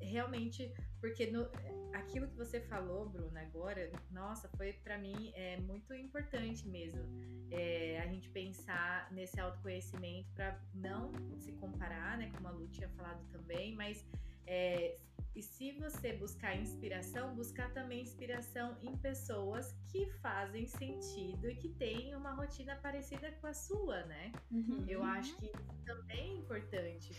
[0.00, 1.48] realmente, porque no,
[1.92, 7.02] aquilo que você falou, Bruna, agora, nossa, foi para mim é muito importante mesmo
[7.50, 12.88] é, a gente pensar nesse autoconhecimento para não se comparar, né, como a Lu tinha
[12.90, 14.04] falado também, mas
[14.46, 14.98] é,
[15.34, 21.68] e se você buscar inspiração, buscar também inspiração em pessoas que fazem sentido e que
[21.68, 24.32] têm uma rotina parecida com a sua, né?
[24.50, 24.84] Uhum.
[24.88, 25.52] Eu acho que
[25.84, 27.14] também é importante.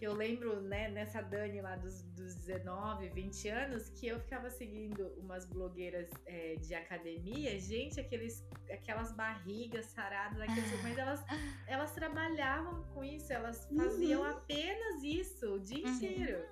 [0.00, 5.06] Eu lembro, né, nessa Dani lá dos, dos 19, 20 anos, que eu ficava seguindo
[5.16, 11.24] umas blogueiras é, de academia, gente, aqueles, aquelas barrigas saradas, aqueles, mas elas,
[11.66, 14.28] elas trabalhavam com isso, elas faziam uhum.
[14.28, 15.94] apenas isso o dia uhum.
[15.94, 16.44] inteiro.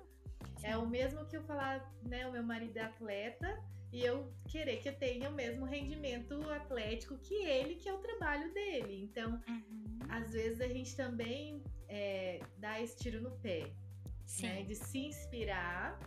[0.63, 2.25] É o mesmo que eu falar, né?
[2.27, 3.63] O meu marido é atleta
[3.95, 7.99] e eu querer que eu tenha o mesmo rendimento atlético que ele, que é o
[7.99, 9.01] trabalho dele.
[9.01, 9.99] Então, uhum.
[10.09, 13.71] às vezes a gente também é, dá esse tiro no pé,
[14.41, 14.63] né?
[14.63, 15.97] De se inspirar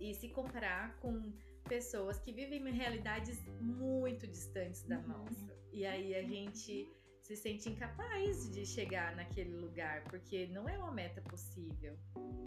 [0.00, 1.30] e se comparar com
[1.68, 5.08] pessoas que vivem em realidades muito distantes da uhum.
[5.08, 5.54] nossa.
[5.74, 10.90] E aí a gente se sente incapaz de chegar naquele lugar, porque não é uma
[10.90, 11.98] meta possível.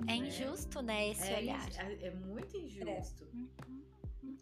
[0.01, 0.15] É né?
[0.15, 1.69] injusto, né, esse é, olhar.
[1.77, 3.23] É, é muito injusto.
[3.23, 3.35] É.
[3.35, 3.83] Uhum.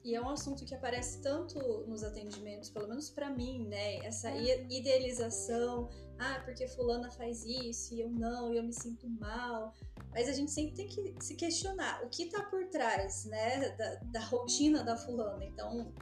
[0.04, 3.98] E é um assunto que aparece tanto nos atendimentos, pelo menos para mim, né?
[3.98, 9.74] Essa idealização, ah, porque fulana faz isso e eu não, e eu me sinto mal.
[10.12, 13.96] Mas a gente sempre tem que se questionar o que está por trás, né, da,
[13.96, 15.46] da rotina da fulana.
[15.46, 15.94] Então,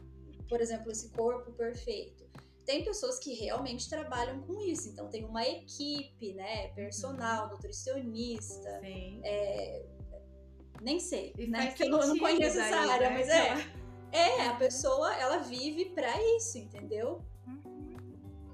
[0.47, 2.29] por exemplo, esse corpo perfeito
[2.69, 6.67] tem pessoas que realmente trabalham com isso, então tem uma equipe, né?
[6.75, 7.53] Personal, uhum.
[7.53, 8.79] nutricionista.
[8.79, 9.21] Sim.
[9.23, 9.85] É,
[10.81, 11.67] nem sei, e né?
[11.67, 13.17] Porque eu não conheço essa área, né?
[13.17, 13.79] mas é.
[14.11, 17.23] É, a pessoa, ela vive para isso, entendeu?
[17.45, 17.95] Uhum.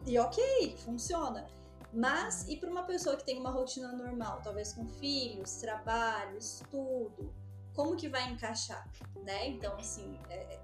[0.06, 1.48] E ok, funciona.
[1.94, 7.34] Mas, e para uma pessoa que tem uma rotina normal, talvez com filhos, trabalho, estudo,
[7.74, 8.86] como que vai encaixar,
[9.24, 9.48] né?
[9.48, 10.60] Então, assim, é,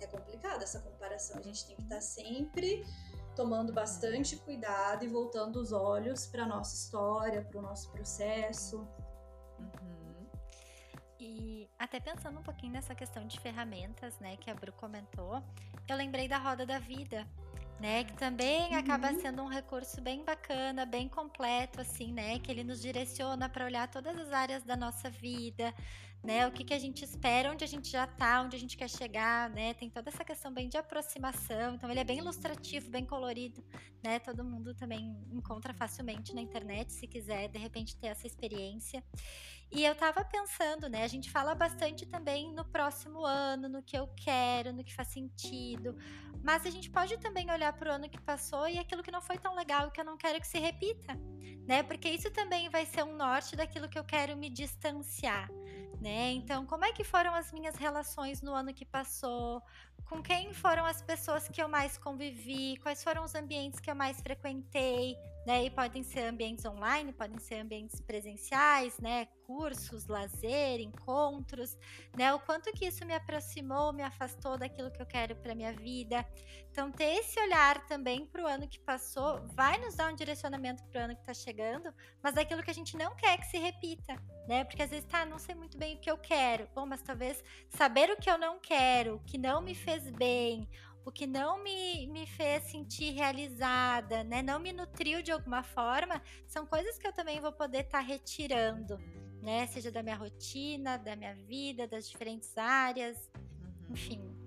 [0.00, 1.38] é complicado essa comparação.
[1.38, 2.84] A gente tem que estar tá sempre
[3.34, 8.86] tomando bastante cuidado e voltando os olhos para nossa história, para o nosso processo.
[9.58, 9.97] Uhum.
[11.78, 15.40] Até pensando um pouquinho nessa questão de ferramentas, né, que a Bru comentou,
[15.86, 17.24] eu lembrei da roda da vida,
[17.78, 18.78] né, que também uhum.
[18.78, 23.64] acaba sendo um recurso bem bacana, bem completo, assim, né, que ele nos direciona para
[23.64, 25.72] olhar todas as áreas da nossa vida,
[26.22, 26.46] né?
[26.46, 28.90] O que, que a gente espera, onde a gente já está, onde a gente quer
[28.90, 29.74] chegar, né?
[29.74, 31.74] Tem toda essa questão bem de aproximação.
[31.74, 33.64] Então ele é bem ilustrativo, bem colorido,
[34.02, 34.18] né?
[34.18, 39.02] Todo mundo também encontra facilmente na internet, se quiser de repente ter essa experiência.
[39.70, 41.04] E eu estava pensando, né?
[41.04, 45.08] A gente fala bastante também no próximo ano, no que eu quero, no que faz
[45.08, 45.96] sentido.
[46.42, 49.20] Mas a gente pode também olhar para o ano que passou e aquilo que não
[49.20, 51.14] foi tão legal, que eu não quero que se repita,
[51.66, 51.82] né?
[51.82, 55.48] Porque isso também vai ser um norte daquilo que eu quero me distanciar
[56.00, 56.32] né?
[56.32, 59.62] Então, como é que foram as minhas relações no ano que passou?
[60.08, 62.78] Com quem foram as pessoas que eu mais convivi?
[62.78, 65.14] Quais foram os ambientes que eu mais frequentei?
[65.46, 65.64] Né?
[65.64, 69.26] E podem ser ambientes online, podem ser ambientes presenciais, né?
[69.46, 71.76] Cursos, lazer, encontros,
[72.16, 72.34] né?
[72.34, 76.26] O quanto que isso me aproximou, me afastou daquilo que eu quero para minha vida.
[76.70, 80.84] Então, ter esse olhar também para o ano que passou vai nos dar um direcionamento
[80.84, 81.92] para o ano que está chegando,
[82.22, 84.16] mas daquilo que a gente não quer que se repita,
[84.46, 84.64] né?
[84.64, 86.68] Porque às vezes, tá, não sei muito bem o que eu quero.
[86.74, 90.68] Bom, mas talvez saber o que eu não quero, que não me fez bem,
[91.04, 94.42] o que não me, me fez sentir realizada, né?
[94.42, 98.04] Não me nutriu de alguma forma, são coisas que eu também vou poder estar tá
[98.04, 99.00] retirando,
[99.42, 99.66] né?
[99.68, 103.94] Seja da minha rotina, da minha vida, das diferentes áreas, uhum.
[103.94, 104.38] enfim.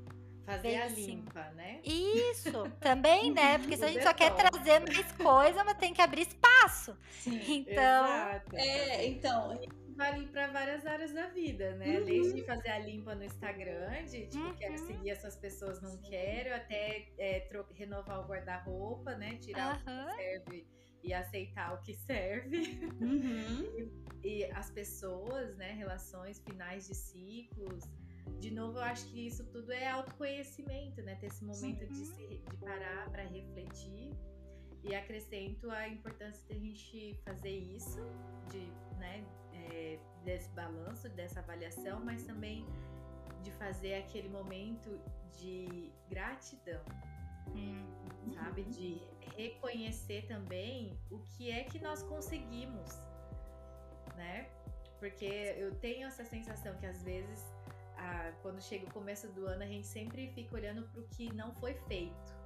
[0.46, 1.06] Fazer a assim.
[1.06, 1.80] limpa, né?
[1.84, 3.58] Isso, também, né?
[3.60, 6.98] Porque se a gente só quer trazer mais coisa, mas tem que abrir espaço.
[7.12, 8.56] Sim, então, exato.
[8.56, 9.60] é, então,
[9.95, 11.99] vale para várias áreas da vida, né?
[11.99, 12.06] Uhum.
[12.06, 14.56] Desde fazer a limpa no Instagram, de tipo, uhum.
[14.56, 19.38] quero seguir essas pessoas, não quero, até é, renovar o guarda-roupa, né?
[19.38, 20.04] Tirar uhum.
[20.04, 20.67] o que serve
[21.04, 22.89] e aceitar o que serve.
[22.99, 23.91] Uhum.
[24.23, 25.71] E, e, as pessoas, né?
[25.71, 27.84] Relações finais de ciclos.
[28.39, 31.15] De novo, eu acho que isso tudo é autoconhecimento, né?
[31.15, 34.12] Ter esse momento de, se, de parar para refletir.
[34.84, 37.99] E acrescento a importância de a gente fazer isso,
[38.49, 38.65] de,
[38.97, 39.23] né,
[39.72, 42.66] é, desse balanço, dessa avaliação, mas também
[43.42, 45.00] de fazer aquele momento
[45.40, 46.84] de gratidão,
[47.56, 47.86] hum.
[48.34, 48.64] sabe?
[48.64, 49.02] De
[49.36, 52.92] reconhecer também o que é que nós conseguimos,
[54.16, 54.50] né?
[55.00, 55.26] Porque
[55.58, 57.44] eu tenho essa sensação que às vezes,
[57.98, 61.34] ah, quando chega o começo do ano, a gente sempre fica olhando para o que
[61.34, 62.40] não foi feito.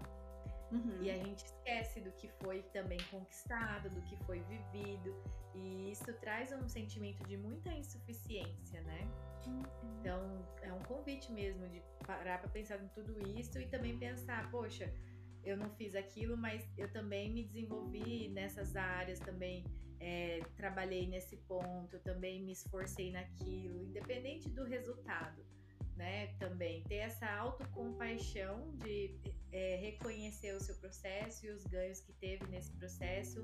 [0.76, 1.04] Uhum.
[1.04, 5.16] E a gente esquece do que foi também conquistado, do que foi vivido.
[5.54, 9.08] E isso traz um sentimento de muita insuficiência, né?
[9.48, 9.64] Uhum.
[10.00, 14.52] Então, é um convite mesmo de parar para pensar em tudo isso e também pensar,
[14.52, 14.92] poxa,
[15.44, 19.64] eu não fiz aquilo, mas eu também me desenvolvi nessas áreas, também
[20.00, 25.46] é, trabalhei nesse ponto, também me esforcei naquilo, independente do resultado
[25.96, 26.28] né?
[26.40, 29.20] Também ter essa autocompaixão de
[29.52, 33.42] é, reconhecer o seu processo e os ganhos que teve nesse processo,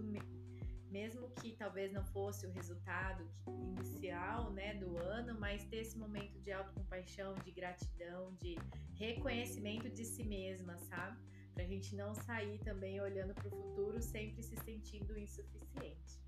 [0.89, 6.39] mesmo que talvez não fosse o resultado inicial, né, do ano, mas ter esse momento
[6.39, 8.55] de autocompaixão, de gratidão, de
[8.95, 11.17] reconhecimento de si mesma, sabe?
[11.53, 16.19] Pra gente não sair também olhando para o futuro sempre se sentindo insuficiente.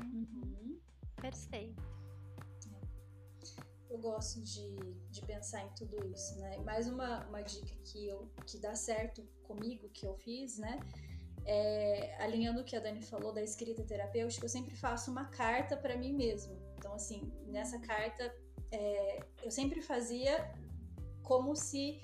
[0.00, 0.80] Uhum.
[1.16, 2.01] Perfeito
[3.92, 4.74] eu gosto de,
[5.10, 6.56] de pensar em tudo isso, né?
[6.64, 10.80] Mais uma, uma dica que, eu, que dá certo comigo, que eu fiz, né?
[11.44, 15.76] É, alinhando o que a Dani falou da escrita terapêutica, eu sempre faço uma carta
[15.76, 16.56] para mim mesma.
[16.78, 18.34] Então, assim, nessa carta,
[18.70, 20.52] é, eu sempre fazia
[21.22, 22.00] como se.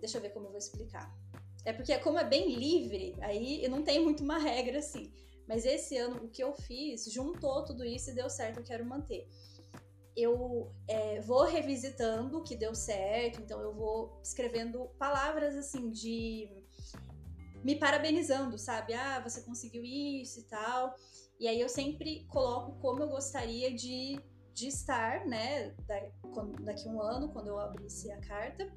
[0.00, 1.12] Deixa eu ver como eu vou explicar.
[1.64, 5.12] É porque, como é bem livre, aí não tenho muito uma regra assim.
[5.46, 8.84] Mas esse ano, o que eu fiz juntou tudo isso e deu certo, eu quero
[8.84, 9.28] manter.
[10.20, 16.48] Eu é, vou revisitando o que deu certo, então eu vou escrevendo palavras assim de
[17.62, 18.94] me parabenizando, sabe?
[18.94, 20.94] Ah, você conseguiu isso e tal.
[21.38, 24.20] E aí eu sempre coloco como eu gostaria de,
[24.52, 25.74] de estar, né?
[26.62, 28.72] daqui um ano, quando eu abrisse a carta.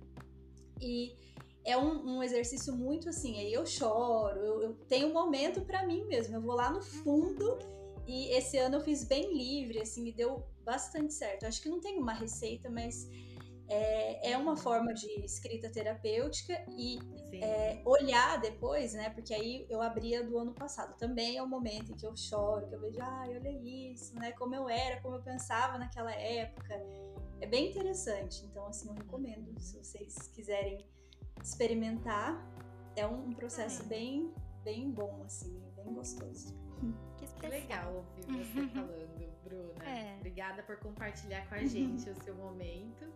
[0.80, 1.16] E
[1.64, 5.86] é um, um, exercício muito assim, aí eu choro, eu, eu tenho um momento para
[5.86, 7.60] mim mesmo, eu vou lá no fundo
[8.08, 11.46] e esse ano eu fiz bem livre, assim, me deu bastante certo.
[11.46, 13.08] Acho que não tem uma receita, mas
[13.68, 17.00] é, é uma forma de escrita terapêutica e
[17.42, 19.10] é, olhar depois, né?
[19.12, 20.98] Porque aí eu abria do ano passado.
[20.98, 24.34] Também é o momento em que eu choro, que eu vejo, ai, olha isso, né?
[24.34, 26.76] Como eu era, como eu pensava naquela época.
[27.40, 28.44] É bem interessante.
[28.46, 30.86] Então, assim, eu recomendo, se vocês quiserem
[31.42, 32.46] experimentar.
[32.94, 34.34] É um processo bem,
[34.66, 36.54] bem bom, assim, bem gostoso.
[37.42, 39.90] Que, legal ouvir você falando, Bruna.
[39.90, 40.16] É.
[40.18, 43.12] Obrigada por compartilhar com a gente o seu momento.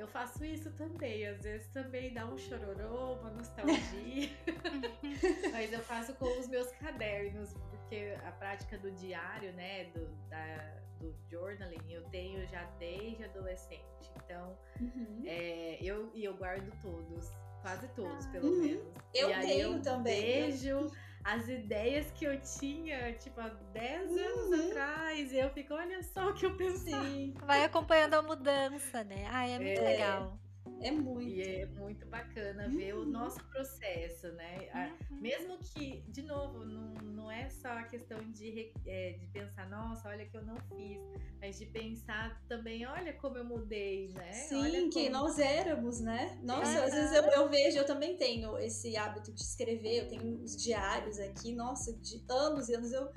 [0.00, 4.30] Eu faço isso também, às vezes também dá um chororô, uma nostalgia.
[5.52, 10.80] Mas eu faço com os meus cadernos, porque a prática do diário, né, do, da,
[10.98, 14.10] do journaling, eu tenho já desde adolescente.
[14.24, 15.22] Então, uhum.
[15.26, 18.62] é, eu, e eu guardo todos, quase todos, pelo uhum.
[18.62, 18.94] menos.
[19.14, 20.50] Eu tenho eu também.
[20.50, 20.90] Vejo
[21.24, 24.70] as ideias que eu tinha, tipo, há 10 anos uhum.
[24.70, 25.32] atrás.
[25.32, 27.34] E eu fico, olha só o que eu pensei.
[27.44, 29.28] Vai acompanhando a mudança, né?
[29.30, 30.39] Ah, é muito é, legal.
[30.82, 31.28] É muito.
[31.28, 32.76] E é muito bacana uhum.
[32.76, 33.10] ver o uhum.
[33.10, 34.96] nosso processo, né?
[35.10, 35.20] Uhum.
[35.20, 40.08] Mesmo que, de novo, não, não é só a questão de, é, de pensar, nossa,
[40.08, 41.00] olha que eu não fiz,
[41.38, 44.32] mas de pensar também, olha como eu mudei, né?
[44.32, 45.10] Sim, olha que como...
[45.10, 46.38] nós éramos, né?
[46.42, 50.42] Nossa, às vezes eu, eu, vejo, eu também tenho esse hábito de escrever, eu tenho
[50.42, 53.10] os diários aqui, nossa, de anos e anos eu.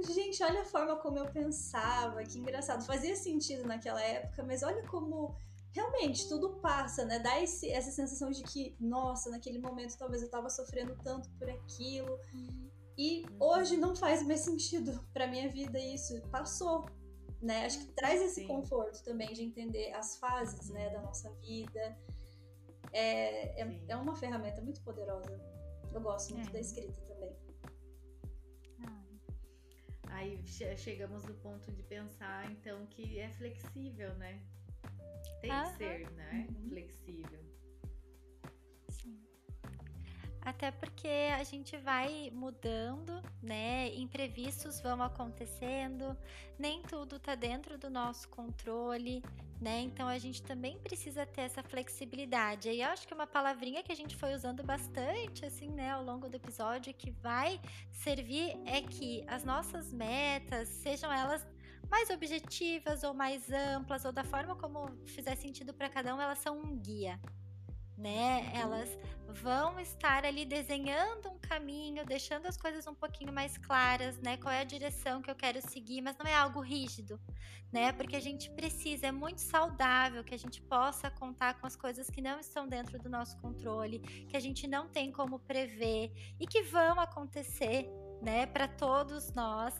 [0.00, 2.86] Gente, olha a forma como eu pensava, que engraçado.
[2.86, 5.36] Fazia sentido naquela época, mas olha como
[5.72, 7.18] realmente tudo passa, né?
[7.18, 11.48] Dá esse, essa sensação de que, nossa, naquele momento talvez eu tava sofrendo tanto por
[11.48, 12.18] aquilo.
[12.96, 16.20] E hoje não faz mais sentido para minha vida isso.
[16.30, 16.86] Passou,
[17.40, 17.66] né?
[17.66, 18.46] Acho que traz esse Sim.
[18.46, 21.98] conforto também de entender as fases, né, da nossa vida.
[22.92, 25.40] É, é, é, uma ferramenta muito poderosa.
[25.92, 26.52] Eu gosto muito é.
[26.52, 27.36] da escrita também.
[30.10, 30.42] Aí
[30.76, 34.42] chegamos no ponto de pensar, então, que é flexível, né?
[35.40, 36.46] Tem que ser, né?
[36.48, 36.68] Uhum.
[36.68, 37.40] Flexível.
[38.88, 39.20] Sim.
[40.40, 43.94] Até porque a gente vai mudando, né?
[43.94, 46.16] Imprevistos vão acontecendo,
[46.58, 49.22] nem tudo tá dentro do nosso controle,
[49.60, 49.80] né?
[49.80, 52.70] Então a gente também precisa ter essa flexibilidade.
[52.70, 56.02] E eu acho que uma palavrinha que a gente foi usando bastante, assim, né, ao
[56.02, 61.46] longo do episódio, que vai servir é que as nossas metas, sejam elas
[61.90, 66.38] mais objetivas ou mais amplas, ou da forma como fizer sentido para cada um, elas
[66.38, 67.20] são um guia.
[67.96, 68.52] Né?
[68.54, 68.96] Elas
[69.28, 74.36] vão estar ali desenhando um caminho, deixando as coisas um pouquinho mais claras, né?
[74.36, 77.20] Qual é a direção que eu quero seguir, mas não é algo rígido,
[77.72, 77.92] né?
[77.92, 82.08] Porque a gente precisa, é muito saudável que a gente possa contar com as coisas
[82.08, 86.46] que não estão dentro do nosso controle, que a gente não tem como prever e
[86.46, 87.86] que vão acontecer,
[88.22, 89.74] né, para todos nós.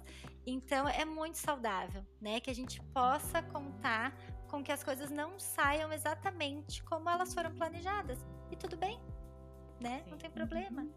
[0.51, 4.17] Então é muito saudável, né, que a gente possa contar
[4.49, 8.19] com que as coisas não saiam exatamente como elas foram planejadas.
[8.51, 8.99] E tudo bem,
[9.79, 10.01] né?
[10.05, 10.11] Sim.
[10.11, 10.83] Não tem problema.
[10.83, 10.93] Uhum.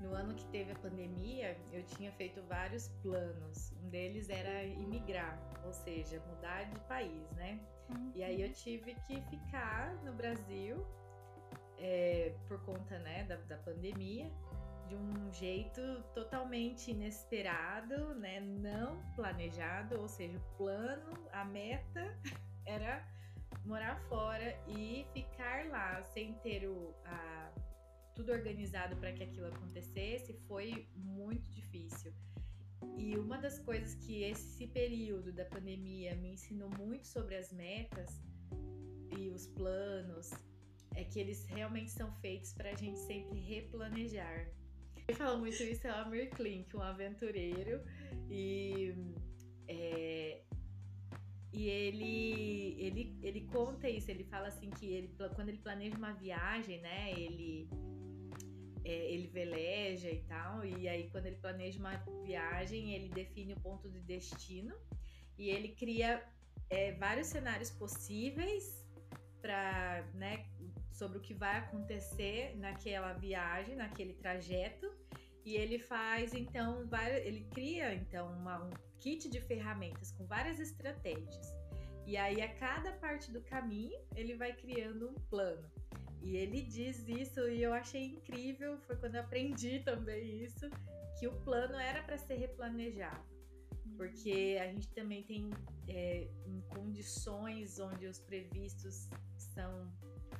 [0.00, 3.72] No ano que teve a pandemia, eu tinha feito vários planos.
[3.82, 7.60] Um deles era imigrar, ou seja, mudar de país, né?
[7.90, 8.12] Uhum.
[8.14, 10.86] E aí eu tive que ficar no Brasil
[11.76, 14.32] é, por conta né, da, da pandemia
[14.88, 15.80] de um jeito
[16.14, 18.40] totalmente inesperado, né?
[18.40, 22.18] Não planejado, ou seja, o plano, a meta
[22.64, 23.06] era
[23.64, 27.52] morar fora e ficar lá sem ter o, a,
[28.14, 32.12] tudo organizado para que aquilo acontecesse foi muito difícil.
[32.96, 38.22] E uma das coisas que esse período da pandemia me ensinou muito sobre as metas
[39.18, 40.30] e os planos
[40.94, 44.48] é que eles realmente são feitos para a gente sempre replanejar.
[45.06, 47.80] Quem fala muito isso é o Amir Klink, um aventureiro.
[48.28, 48.92] E,
[49.68, 50.42] é,
[51.52, 56.12] e ele, ele, ele conta isso, ele fala assim que ele, quando ele planeja uma
[56.12, 57.68] viagem, né, ele,
[58.84, 63.60] é, ele veleja e tal, e aí quando ele planeja uma viagem, ele define o
[63.60, 64.74] ponto de destino
[65.38, 66.22] e ele cria
[66.68, 68.85] é, vários cenários possíveis
[69.46, 70.44] para, né,
[70.90, 74.92] sobre o que vai acontecer naquela viagem, naquele trajeto,
[75.44, 76.88] e ele faz então
[77.24, 81.54] ele cria então uma, um kit de ferramentas com várias estratégias.
[82.04, 85.70] E aí a cada parte do caminho ele vai criando um plano.
[86.20, 90.68] E ele diz isso e eu achei incrível, foi quando eu aprendi também isso,
[91.20, 93.24] que o plano era para ser replanejado.
[93.96, 95.50] Porque a gente também tem
[95.88, 96.28] é,
[96.68, 99.08] condições onde os previstos
[99.56, 99.90] são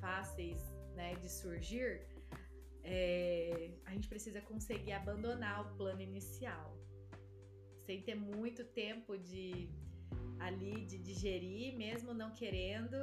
[0.01, 0.61] fáceis
[0.95, 2.07] né, de surgir,
[2.85, 6.69] é, a gente precisa conseguir abandonar o plano inicial,
[7.87, 9.69] sem ter muito tempo de
[10.39, 12.99] ali de digerir, mesmo não querendo,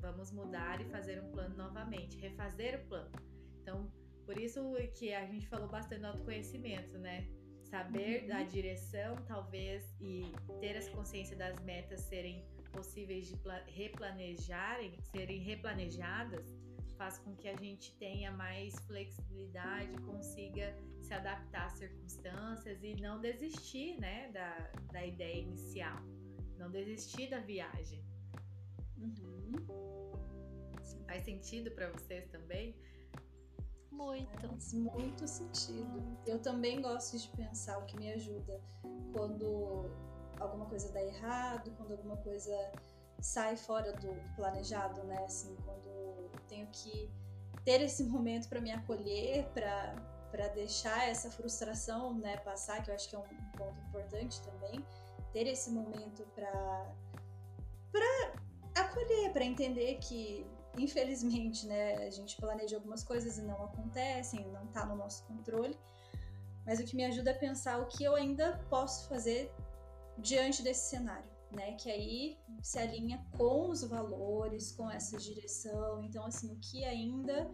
[0.00, 3.12] vamos mudar e fazer um plano novamente, refazer o plano.
[3.60, 3.90] Então,
[4.24, 4.60] por isso
[4.94, 7.26] que a gente falou bastante do autoconhecimento, né?
[7.64, 8.28] Saber uhum.
[8.28, 10.22] da direção, talvez, e
[10.60, 16.56] ter essa consciência das metas serem possíveis de replanejarem, serem replanejadas,
[16.96, 23.20] faz com que a gente tenha mais flexibilidade, consiga se adaptar às circunstâncias e não
[23.20, 25.96] desistir, né, da, da ideia inicial,
[26.58, 28.04] não desistir da viagem.
[28.98, 29.52] Uhum.
[31.06, 32.74] Faz sentido para vocês também?
[33.90, 34.48] Muito.
[34.48, 36.18] Faz muito sentido.
[36.26, 38.60] Eu também gosto de pensar o que me ajuda
[39.12, 39.90] quando
[40.40, 42.54] alguma coisa dá errado, quando alguma coisa
[43.20, 45.24] sai fora do planejado, né?
[45.24, 47.10] Assim, quando tenho que
[47.64, 49.96] ter esse momento para me acolher, para
[50.30, 53.22] para deixar essa frustração, né, passar, que eu acho que é um
[53.56, 54.84] ponto importante também,
[55.32, 56.92] ter esse momento para
[57.90, 58.34] para
[58.74, 64.64] acolher, para entender que infelizmente, né, a gente planeja algumas coisas e não acontecem, não
[64.64, 65.76] está no nosso controle.
[66.64, 69.52] Mas o que me ajuda a pensar o que eu ainda posso fazer
[70.18, 71.72] diante desse cenário né?
[71.72, 76.02] Que aí se alinha com os valores, com essa direção.
[76.02, 77.50] Então, assim, o que ainda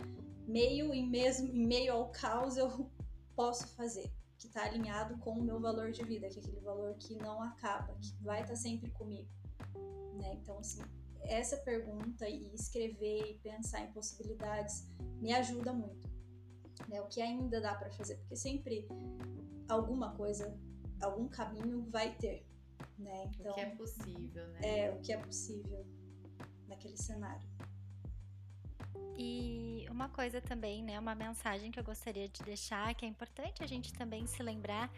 [0.46, 2.90] meio em mesmo em meio ao caos eu
[3.34, 6.94] posso fazer, que está alinhado com o meu valor de vida, que é aquele valor
[6.96, 9.28] que não acaba, que vai estar tá sempre comigo,
[10.14, 10.34] né?
[10.34, 10.82] Então, assim,
[11.22, 14.86] essa pergunta e escrever e pensar em possibilidades
[15.20, 16.12] me ajuda muito.
[16.88, 17.00] Né?
[17.00, 18.86] O que ainda dá para fazer, porque sempre
[19.68, 20.54] alguma coisa,
[21.00, 22.46] algum caminho vai ter,
[22.98, 23.30] né?
[23.38, 24.60] Então, o que é possível, né?
[24.62, 25.86] É, o que é possível
[26.68, 27.48] naquele cenário.
[29.16, 33.62] E uma coisa também, né, uma mensagem que eu gostaria de deixar, que é importante
[33.62, 34.90] a gente também se lembrar,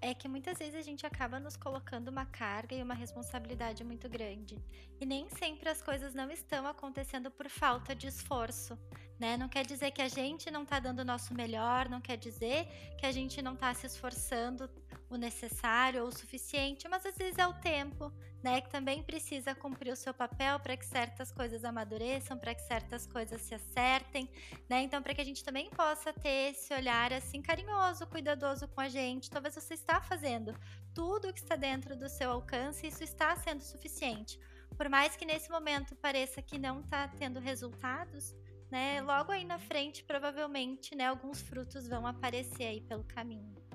[0.00, 4.08] é que muitas vezes a gente acaba nos colocando uma carga e uma responsabilidade muito
[4.08, 4.58] grande.
[5.00, 8.78] E nem sempre as coisas não estão acontecendo por falta de esforço,
[9.18, 9.36] né?
[9.36, 12.68] Não quer dizer que a gente não está dando o nosso melhor, não quer dizer
[12.98, 14.68] que a gente não está se esforçando
[15.08, 19.54] o necessário ou o suficiente, mas às vezes é o tempo, né, que também precisa
[19.54, 24.28] cumprir o seu papel para que certas coisas amadureçam, para que certas coisas se acertem,
[24.68, 24.82] né?
[24.82, 28.88] Então, para que a gente também possa ter esse olhar assim carinhoso, cuidadoso com a
[28.88, 29.30] gente.
[29.30, 30.54] Talvez você está fazendo
[30.94, 34.38] tudo o que está dentro do seu alcance e isso está sendo suficiente.
[34.76, 38.34] Por mais que nesse momento pareça que não está tendo resultados,
[38.70, 39.00] né?
[39.00, 43.65] Logo aí na frente, provavelmente, né, alguns frutos vão aparecer aí pelo caminho.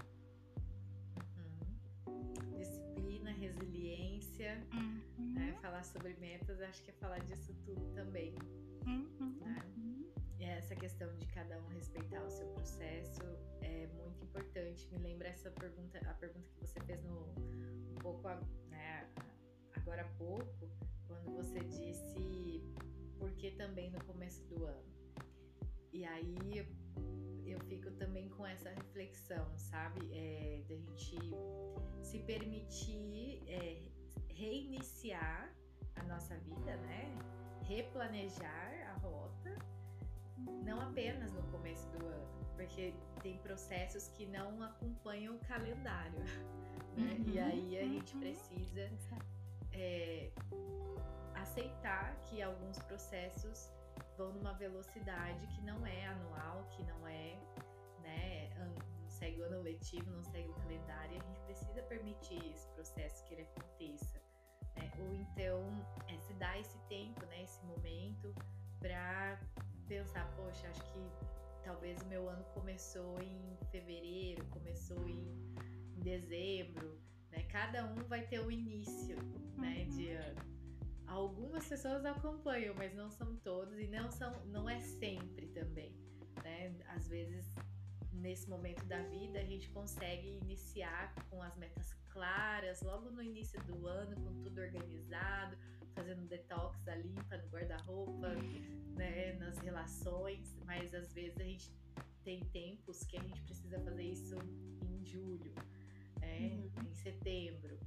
[5.52, 5.60] Né?
[5.62, 8.36] Falar sobre metas, acho que é falar disso tudo também.
[8.86, 9.38] Uhum.
[9.42, 9.60] Né?
[10.40, 13.22] E essa questão de cada um respeitar o seu processo
[13.62, 14.88] é muito importante.
[14.92, 17.34] Me lembra essa pergunta, a pergunta que você fez no
[17.92, 18.28] um pouco,
[18.70, 19.08] né,
[19.76, 20.70] agora há pouco,
[21.08, 22.64] quando você disse
[23.20, 24.92] porque também no começo do ano.
[25.94, 26.66] E aí
[27.46, 30.10] eu fico também com essa reflexão, sabe?
[30.12, 31.18] É, da gente
[32.02, 33.91] se permitir é,
[34.30, 35.54] reiniciar
[35.96, 37.16] a nossa vida, né?
[37.64, 39.56] Replanejar a rota,
[40.64, 46.20] não apenas no começo do ano, porque tem processos que não acompanham o calendário,
[46.98, 47.18] né?
[47.18, 48.22] Uhum, e aí a gente uhum.
[48.22, 48.90] precisa
[49.72, 50.32] é,
[51.36, 53.72] aceitar que alguns processos
[54.18, 57.38] vão numa velocidade que não é anual, que não é,
[59.22, 63.24] segue o ano letivo, não segue o calendário, e a gente precisa permitir esse processo
[63.26, 64.20] que ele aconteça,
[64.76, 64.92] né?
[64.98, 65.62] Ou então
[66.08, 68.34] é, se dar esse tempo, né, esse momento
[68.80, 69.40] para
[69.88, 71.12] pensar, poxa, acho que
[71.64, 75.22] talvez o meu ano começou em fevereiro, começou em,
[75.96, 77.00] em dezembro,
[77.30, 77.44] né?
[77.44, 79.18] Cada um vai ter o um início,
[79.56, 80.30] né, de uhum.
[80.30, 80.52] ano.
[81.06, 85.96] Algumas pessoas acompanham, mas não são todos e não são, não é sempre também,
[86.44, 86.76] né?
[86.88, 87.54] Às vezes
[88.22, 93.62] nesse momento da vida a gente consegue iniciar com as metas claras, logo no início
[93.64, 95.58] do ano, com tudo organizado,
[95.94, 98.30] fazendo detox ali, limpa no guarda-roupa,
[98.96, 101.72] né, nas relações, mas às vezes a gente
[102.24, 104.36] tem tempos que a gente precisa fazer isso
[104.84, 105.54] em julho,
[106.20, 106.50] né?
[106.50, 106.90] Uhum.
[106.90, 107.80] em setembro.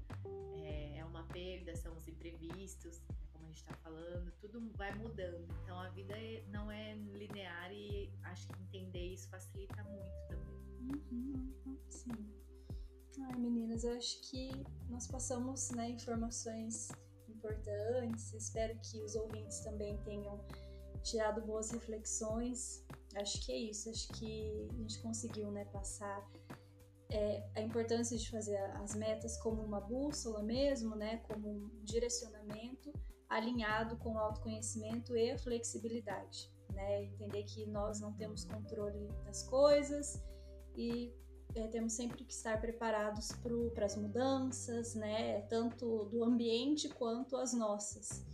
[0.62, 3.00] É, é uma perda, são os imprevistos,
[3.33, 5.46] a gente está falando, tudo vai mudando.
[5.62, 11.04] Então a vida é, não é linear e acho que entender isso facilita muito também.
[11.12, 12.10] Uhum, sim.
[13.20, 14.50] Ai, meninas, eu acho que
[14.90, 16.88] nós passamos né, informações
[17.28, 18.34] importantes.
[18.34, 20.44] Espero que os ouvintes também tenham
[21.04, 22.84] tirado boas reflexões.
[23.14, 23.88] Acho que é isso.
[23.88, 26.28] Acho que a gente conseguiu né, passar
[27.08, 32.92] é, a importância de fazer as metas como uma bússola mesmo, né, como um direcionamento
[33.28, 36.50] alinhado com o autoconhecimento e a flexibilidade.
[36.72, 37.04] Né?
[37.04, 40.22] Entender que nós não temos controle das coisas
[40.76, 41.12] e
[41.54, 43.30] é, temos sempre que estar preparados
[43.74, 45.42] para as mudanças, né?
[45.42, 48.24] Tanto do ambiente quanto as nossas.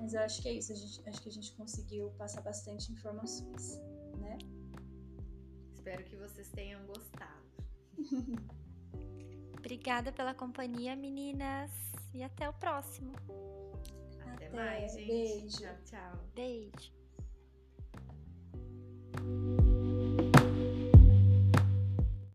[0.00, 3.78] Mas eu acho que é isso, gente, acho que a gente conseguiu passar bastante informações,
[4.18, 4.38] né?
[5.74, 7.46] Espero que vocês tenham gostado.
[9.58, 11.70] Obrigada pela companhia, meninas.
[12.14, 13.12] E até o próximo.
[14.52, 15.06] Até, mais, gente.
[15.06, 15.58] Beijo.
[15.58, 16.24] Tchau, tchau.
[16.34, 16.97] Beijo.